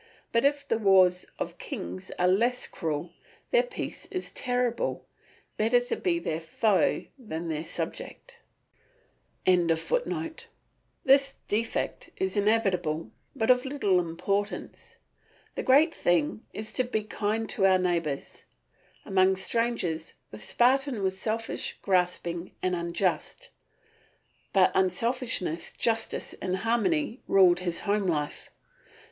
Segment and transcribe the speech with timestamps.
[0.31, 3.11] But if the wars of kings are less cruel,
[3.51, 5.05] their peace is terrible;
[5.57, 8.39] better be their foe than their subject.]
[9.45, 14.97] This defect is inevitable, but of little importance.
[15.53, 18.45] The great thing is to be kind to our neighbours.
[19.05, 23.51] Among strangers the Spartan was selfish, grasping, and unjust,
[24.51, 28.49] but unselfishness, justice, and harmony ruled his home life.